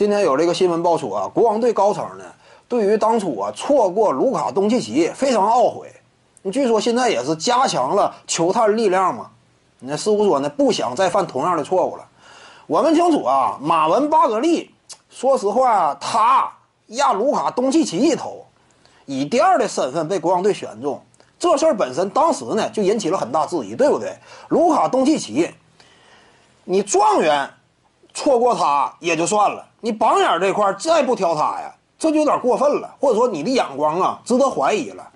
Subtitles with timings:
[0.00, 2.24] 今天有这个新闻爆出啊，国王队高层呢，
[2.66, 5.92] 对于当初啊错过卢卡东契奇非常懊悔。
[6.50, 9.30] 据说现在也是加强了球探力量嘛？
[9.80, 12.08] 那似乎说呢不想再犯同样的错误了。
[12.66, 14.74] 我们清楚啊，马文巴格利，
[15.10, 16.50] 说实话，他
[16.86, 18.46] 压卢卡东契奇一头，
[19.04, 21.02] 以第二的身份被国王队选中，
[21.38, 24.16] 这事儿本身当时呢就引起了很大质疑，对不对？
[24.48, 25.50] 卢卡东契奇，
[26.64, 27.50] 你状元
[28.14, 29.66] 错过他也就算了。
[29.80, 35.06] 你榜眼这块再不挑他呀，这就有点过分了，或者说你的眼光啊值得怀疑了。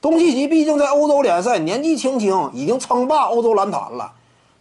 [0.00, 4.12] 东契奇毕竟在欧洲联赛年纪轻轻，已经称霸欧洲篮坛了，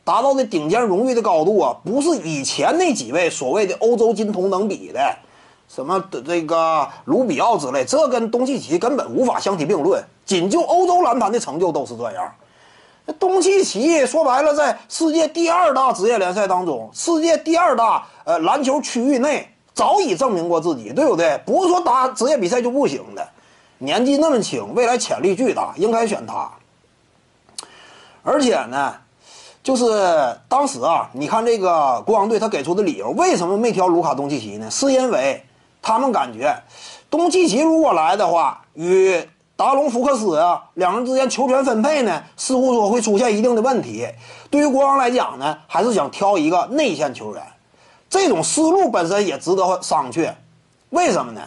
[0.04, 5.16] 达到的顶尖荣誉的高度啊，不是以前那几位所谓的欧洲金童能比的，
[5.68, 10.04] 什么的这个卢比奥之类，这跟东契奇根本无法相提并论。
[10.26, 12.32] 仅就欧洲篮坛的成就都是这样。
[13.13, 19.48] 东契奇说白了，在世界第二大职业联赛当中，世界第二大呃篮球区域内。
[19.72, 21.40] 早已证明过自己，对不对？
[21.45, 23.26] 不是说打职业比赛就不行的。
[23.77, 26.52] 年纪那么轻，未来潜力巨大，应该选他。
[28.21, 28.93] 而且呢，
[29.63, 34.70] 就是当时啊，你看这个国王队他给出的理由，为什么没挑卢卡东契奇呢？
[34.70, 35.41] 是因为
[35.82, 36.54] 他们感觉
[37.10, 39.18] 东契奇如果来的话，与
[39.60, 44.07] 达隆福克斯啊两人之间球权分配呢，似乎说会出现一定的问题。
[44.49, 47.43] 对于国王来讲呢，还是想挑一个内线球员。
[48.10, 50.34] 这种思路本身也值得商榷，
[50.91, 51.41] 为什么呢？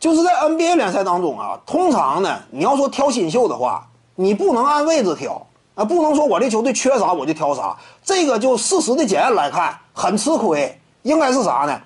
[0.00, 10.80] 就是在 NBA 联赛当中啊，通常呢，你要说挑新秀的话，你不能按位置挑啊，不能说我这球队缺啥我就挑啥，这个就事实的检验来看很吃亏。
[11.02, 11.78] 应该是啥呢？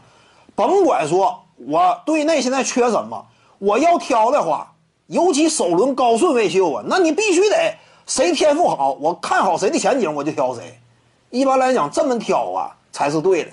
[0.54, 3.26] 甭管说我队内现在缺什么，
[3.58, 4.69] 我要挑的话，
[5.10, 7.74] 尤其首轮高顺位秀啊，那你必须得
[8.06, 10.78] 谁天赋好，我看好谁的前景我就挑谁。
[11.30, 13.50] 一般来讲，这么挑啊才是对的。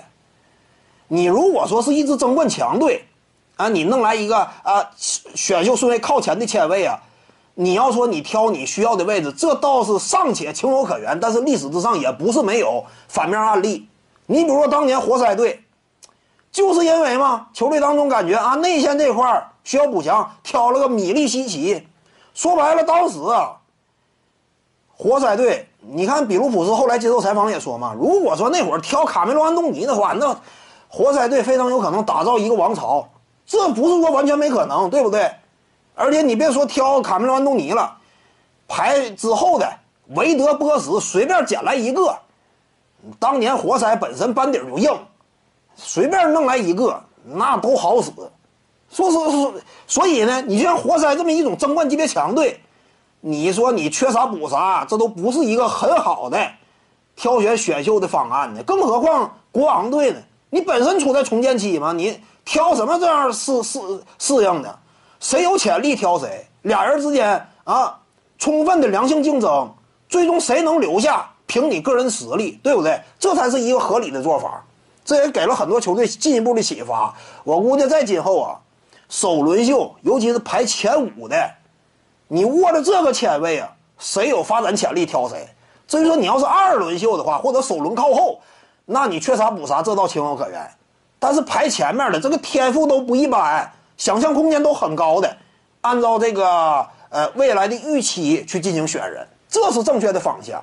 [1.08, 3.04] 你如果说是一支争冠强队，
[3.56, 6.96] 啊，你弄来一个啊选秀顺位靠前的签位啊，
[7.54, 11.18] 你要说你挑你需要的位置，这倒是尚且情有可原。
[11.18, 13.88] 但是历史之上也不是没有反面案例。
[14.26, 15.60] 你比如说当年活塞队，
[16.58, 21.86] 就是因为嘛，球队当中感觉啊内线这块需要补强，挑了个米利西奇。
[22.34, 23.52] 说白了，当时啊，
[24.96, 30.36] 活塞队，你看比卢普斯后来接受采访也说嘛，如果说那会儿挑卡梅隆安东尼的话，那。
[30.90, 33.06] 活塞队非常有可能打造一个王朝，
[33.44, 35.30] 这不是说完全没可能，对不对？
[35.94, 37.94] 而且你别说挑卡梅隆·安东尼了，
[38.66, 39.70] 排之后的
[40.14, 42.18] 韦德、波什随便捡来一个，
[43.20, 44.98] 当年活塞本身班底就硬，
[45.80, 48.10] 随便弄来一个那都好使。
[48.90, 49.54] 说说说，
[49.86, 52.60] 所以呢，你像活塞这么一种争冠级别强队，
[53.20, 56.38] 你说你缺啥补啥，这都不是一个很好的
[57.14, 58.62] 挑选选秀的方案呢。
[58.62, 60.18] 更何况国王队呢？
[60.50, 63.78] 你本身处在重建期嘛，你挑什么这样适适
[64.18, 64.78] 适应的？
[65.20, 67.98] 谁有潜力挑谁，俩人之间啊，
[68.38, 69.70] 充分的良性竞争，
[70.08, 72.98] 最终谁能留下，凭你个人实力，对不对？
[73.18, 74.64] 这才是一个合理的做法。
[75.08, 77.14] 这也给了很多球队进一步的启发。
[77.42, 78.60] 我估计在今后啊，
[79.08, 81.50] 首轮秀，尤其是排前五的，
[82.26, 85.48] 你握着这个签位啊，谁有发展潜力挑谁。
[85.86, 88.38] 至于说你要是二轮秀的话，或者首轮靠后。
[88.84, 90.70] 那你缺啥补啥，这倒情有可原，
[91.18, 95.34] 但是排前面的这个天赋都不一般，想象空间都很高的，
[95.80, 100.62] 按照这个呃未来的预期去进行选人，这是正确的方向。